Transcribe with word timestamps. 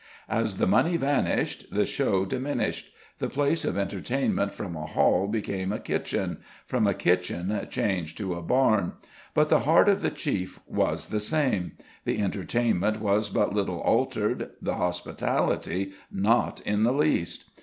As 0.29 0.57
the 0.57 0.65
money 0.65 0.97
vanished, 0.97 1.67
the 1.71 1.85
show 1.85 2.25
diminished; 2.25 2.91
the 3.19 3.29
place 3.29 3.63
of 3.63 3.77
entertainment 3.77 4.51
from 4.51 4.75
a 4.75 4.87
hall 4.87 5.27
became 5.27 5.71
a 5.71 5.77
kitchen, 5.77 6.39
from 6.65 6.87
a 6.87 6.95
kitchen 6.95 7.67
changed 7.69 8.17
to 8.17 8.33
a 8.33 8.41
barn; 8.41 8.93
but 9.35 9.49
the 9.49 9.59
heart 9.59 9.87
of 9.87 10.01
the 10.01 10.09
chief 10.09 10.59
was 10.65 11.09
the 11.09 11.19
same; 11.19 11.73
the 12.03 12.19
entertainment 12.19 12.99
was 12.99 13.29
but 13.29 13.53
little 13.53 13.79
altered, 13.81 14.49
the 14.59 14.73
hospitality 14.73 15.91
not 16.11 16.61
in 16.61 16.81
the 16.81 16.93
least. 16.93 17.45